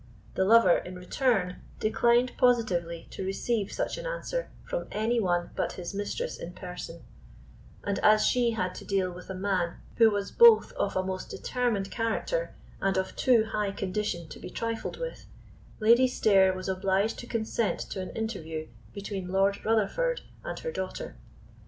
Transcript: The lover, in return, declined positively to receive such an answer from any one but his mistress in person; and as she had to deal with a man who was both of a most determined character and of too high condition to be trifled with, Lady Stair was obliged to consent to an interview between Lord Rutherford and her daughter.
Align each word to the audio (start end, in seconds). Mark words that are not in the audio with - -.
The 0.33 0.45
lover, 0.45 0.79
in 0.79 0.95
return, 0.95 1.57
declined 1.79 2.31
positively 2.35 3.05
to 3.11 3.23
receive 3.23 3.71
such 3.71 3.99
an 3.99 4.07
answer 4.07 4.49
from 4.63 4.87
any 4.91 5.19
one 5.19 5.51
but 5.55 5.73
his 5.73 5.93
mistress 5.93 6.37
in 6.39 6.53
person; 6.53 7.03
and 7.83 7.99
as 7.99 8.25
she 8.25 8.49
had 8.49 8.73
to 8.73 8.83
deal 8.83 9.11
with 9.11 9.29
a 9.29 9.35
man 9.35 9.75
who 9.97 10.09
was 10.09 10.31
both 10.31 10.71
of 10.71 10.95
a 10.95 11.03
most 11.03 11.29
determined 11.29 11.91
character 11.91 12.55
and 12.81 12.97
of 12.97 13.15
too 13.15 13.43
high 13.53 13.69
condition 13.71 14.27
to 14.29 14.39
be 14.39 14.49
trifled 14.49 14.97
with, 14.97 15.27
Lady 15.79 16.07
Stair 16.07 16.51
was 16.51 16.67
obliged 16.67 17.19
to 17.19 17.27
consent 17.27 17.79
to 17.81 18.01
an 18.01 18.09
interview 18.15 18.69
between 18.93 19.27
Lord 19.27 19.63
Rutherford 19.63 20.21
and 20.43 20.57
her 20.61 20.71
daughter. 20.71 21.15